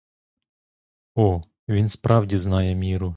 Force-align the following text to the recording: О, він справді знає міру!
О, 1.15 1.41
він 1.67 1.89
справді 1.89 2.37
знає 2.37 2.75
міру! 2.75 3.09